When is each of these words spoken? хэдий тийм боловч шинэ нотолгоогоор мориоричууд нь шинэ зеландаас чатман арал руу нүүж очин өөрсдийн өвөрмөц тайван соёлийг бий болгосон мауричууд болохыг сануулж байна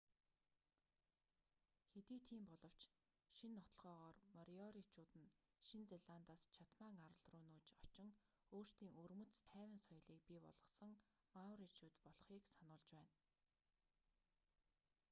хэдий 1.91 2.21
тийм 2.29 2.43
боловч 2.49 2.81
шинэ 3.37 3.53
нотолгоогоор 3.57 4.17
мориоричууд 4.37 5.11
нь 5.23 5.33
шинэ 5.67 5.85
зеландаас 5.93 6.43
чатман 6.55 6.95
арал 7.03 7.17
руу 7.31 7.43
нүүж 7.49 7.67
очин 7.85 8.07
өөрсдийн 8.55 8.95
өвөрмөц 8.99 9.33
тайван 9.53 9.79
соёлийг 9.87 10.21
бий 10.29 10.39
болгосон 10.45 10.91
мауричууд 11.35 11.95
болохыг 12.05 12.43
сануулж 12.57 12.85
байна 12.95 13.13